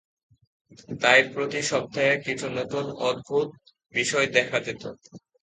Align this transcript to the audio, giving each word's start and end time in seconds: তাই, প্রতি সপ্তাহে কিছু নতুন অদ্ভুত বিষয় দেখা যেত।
তাই, 1.01 1.19
প্রতি 1.33 1.61
সপ্তাহে 1.63 2.13
কিছু 2.25 2.45
নতুন 2.57 2.85
অদ্ভুত 3.09 3.47
বিষয় 3.93 4.27
দেখা 4.35 4.57
যেত। 4.65 4.83